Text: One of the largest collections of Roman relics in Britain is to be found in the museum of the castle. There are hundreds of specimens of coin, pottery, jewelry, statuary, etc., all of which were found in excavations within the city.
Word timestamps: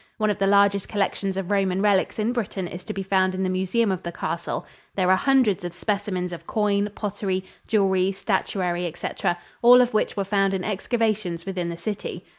One 0.17 0.31
of 0.31 0.39
the 0.39 0.47
largest 0.47 0.87
collections 0.87 1.37
of 1.37 1.51
Roman 1.51 1.79
relics 1.79 2.17
in 2.17 2.33
Britain 2.33 2.67
is 2.67 2.83
to 2.85 2.91
be 2.91 3.03
found 3.03 3.35
in 3.35 3.43
the 3.43 3.51
museum 3.51 3.91
of 3.91 4.01
the 4.01 4.11
castle. 4.11 4.65
There 4.95 5.11
are 5.11 5.15
hundreds 5.15 5.63
of 5.63 5.75
specimens 5.75 6.33
of 6.33 6.47
coin, 6.47 6.89
pottery, 6.95 7.43
jewelry, 7.67 8.11
statuary, 8.11 8.87
etc., 8.87 9.37
all 9.61 9.79
of 9.79 9.93
which 9.93 10.17
were 10.17 10.23
found 10.23 10.55
in 10.55 10.63
excavations 10.63 11.45
within 11.45 11.69
the 11.69 11.77
city. 11.77 12.25